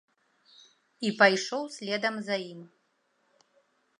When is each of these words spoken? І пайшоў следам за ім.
І 1.09 1.11
пайшоў 1.19 1.63
следам 1.77 2.15
за 2.31 2.35
ім. 2.51 2.61